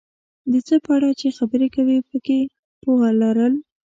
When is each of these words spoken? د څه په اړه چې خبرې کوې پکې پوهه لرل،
د 0.51 0.53
څه 0.67 0.75
په 0.85 0.91
اړه 0.97 1.09
چې 1.19 1.27
خبرې 1.37 1.67
کوې 1.75 1.97
پکې 2.09 2.39
پوهه 2.81 3.09
لرل، 3.21 3.53